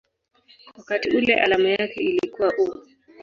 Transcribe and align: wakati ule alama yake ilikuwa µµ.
wakati 0.77 1.09
ule 1.17 1.35
alama 1.35 1.69
yake 1.69 2.01
ilikuwa 2.03 2.49
µµ. 2.49 2.73